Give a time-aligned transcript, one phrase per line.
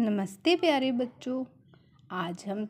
[0.00, 1.44] नमस्ते प्यारे बच्चों।
[2.10, 2.68] आज हम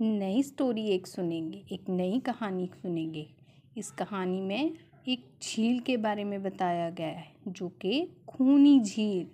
[0.00, 3.26] नई स्टोरी एक सुनेंगे, एक नई कहानी सुनेंगे।
[3.76, 4.74] इस कहानी में
[5.08, 9.26] एक झील के बारे में बताया गया है, जो कि खूनी झील।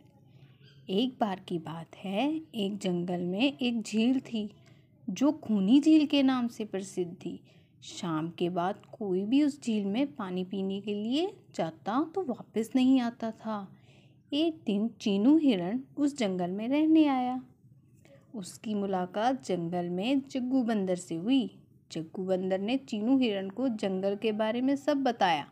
[0.90, 4.50] एक बार की बात है, एक जंगल में एक झील थी,
[5.10, 7.40] जो खूनी झील के नाम से प्रसिद्ध थी।
[7.82, 12.70] शाम के बाद कोई भी उस झील में पानी पीने के लिए जाता तो वापस
[12.76, 13.75] नहीं आता था।
[14.32, 17.40] एक दिन चीनू हिरण उस जंगल में रहने आया।
[18.34, 21.46] उसकी मुलाकात जंगल में जग्गू बंदर से हुई।
[21.92, 25.46] जग्गू बंदर ने चीनू हिरण को जंगल के बारे में सब बताया,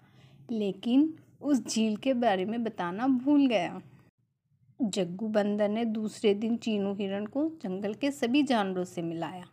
[0.53, 3.81] लेकिन उस झील के बारे में बताना भूल गया।
[4.81, 9.45] जग्गू बंदर ने दूसरे दिन चीनू हिरण को जंगल के सभी जानवरों से मिलाया।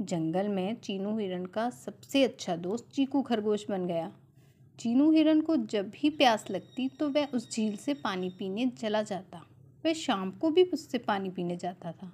[0.00, 4.12] जंगल में चीनू हिरण का सबसे अच्छा दोस्त चीकू खरगोश बन गया।
[4.78, 9.02] चीनू हिरन को जब भी प्यास लगती तो वह उस झील से पानी पीने चला
[9.02, 9.38] जाता।
[9.84, 12.10] वह शाम को भी उससे पानी पीने जाता था।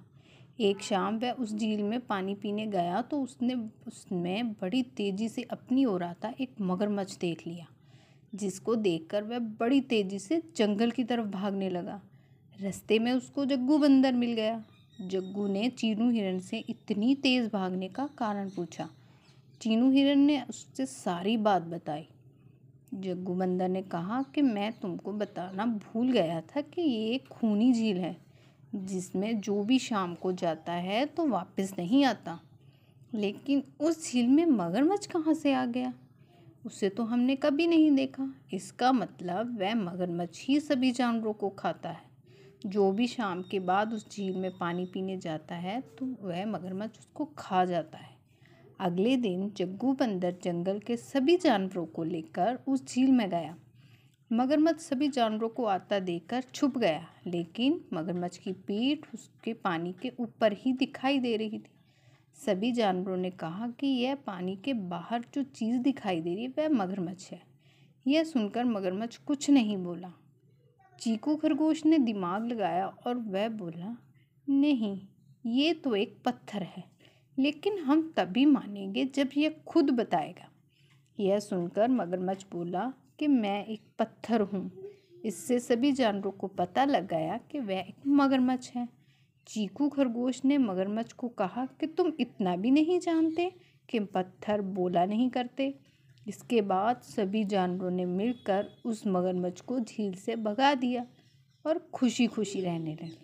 [0.59, 3.55] एक शाम वह उस झील में पानी पीने गया तो उसने
[3.87, 7.65] उसमें बड़ी तेज़ी से अपनी ओर आता एक मगरमच्छ देख लिया,
[8.33, 12.01] जिसको देखकर वह बड़ी तेज़ी से जंगल की तरफ़ भागने लगा।
[12.55, 14.63] रास्ते में उसको जग्गू बंदर मिल गया।
[15.01, 18.89] जग्गू ने चीनू हिरन से इतनी तेज़ भागने का कारण पूछा।
[19.61, 22.07] चीनू हिरन ने उससे सारी बात बताई।
[22.95, 27.71] जग्गू बंदर ने कहा कि मैं तुमको बताना भूल गया था कि ये एक खूनी
[27.73, 28.15] झील है,
[28.75, 32.39] जिसमें जो भी शाम को जाता है तो वापस नहीं आता।
[33.13, 35.93] लेकिन उस झील में मगरमच्छ कहाँ से आ गया?
[36.65, 41.89] उसे तो हमने कभी नहीं देखा। इसका मतलब वह मगरमच्छ ही सभी जानवरों को खाता
[41.89, 42.03] है।
[42.65, 46.99] जो भी शाम के बाद उस झील में पानी पीने जाता है तो वह मगरमच्छ
[46.99, 48.14] उसको खा जाता है।
[48.79, 53.57] अगले दिन जग्गू बंदर जंगल के सभी जानवरों को लेकर उस झील में गया।
[54.33, 60.11] मगरमच्छ सभी जानवरों को आता देखकर छुप गया, लेकिन मगरमच्छ की पीठ उसके पानी के
[60.19, 61.63] ऊपर ही दिखाई दे रही थी।
[62.45, 66.49] सभी जानवरों ने कहा कि यह पानी के बाहर जो चीज़ दिखाई दे रही है,
[66.49, 67.41] वह मगरमच्छ है।
[68.07, 70.13] यह सुनकर मगरमच्छ कुछ नहीं बोला।
[70.99, 73.97] चीकू खरगोश ने दिमाग लगाया और वह बोला,
[74.49, 75.01] नहीं,
[75.45, 76.94] ये तो एक पत्थर है।
[77.39, 80.49] लेकिन हम तभी मानेंगे जब यह खुद बताएगा।
[81.19, 84.71] यह सुनकर मगरमच्छ बोला कि मैं एक पत्थर हूँ।
[85.25, 88.89] इससे सभी जानवरों को पता लग गया कि वह एक मगरमच्छ है।
[89.47, 93.51] चीकू खरगोश ने मगरमच्छ को कहा कि तुम इतना भी नहीं जानते
[93.89, 95.79] कि पत्थर बोला नहीं करते।
[96.27, 101.05] इसके बाद सभी जानवरों ने मिलकर उस मगरमच्छ को झील से भगा दिया
[101.65, 103.17] और खुशी खुशी रहने लगे।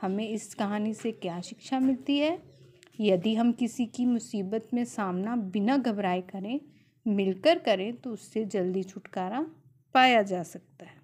[0.00, 2.53] हमें इस कहानी से क्या शिक्षा मिलती है?
[3.00, 6.60] यदि हम किसी की मुसीबत में सामना बिना घबराए करें,
[7.06, 9.46] मिलकर करें तो उससे जल्दी छुटकारा
[9.94, 11.02] पाया जा सकता है।